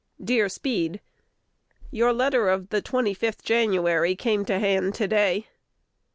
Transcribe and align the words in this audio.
Dear 0.19 0.49
Speed, 0.49 0.99
Your 1.91 2.11
letter 2.11 2.49
of 2.49 2.69
the 2.69 2.81
25th 2.81 3.43
January 3.43 4.15
came 4.15 4.45
to 4.45 4.57
hand 4.57 4.95
to 4.95 5.07
day. 5.07 5.47